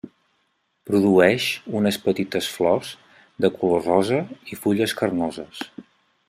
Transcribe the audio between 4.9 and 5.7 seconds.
carnoses.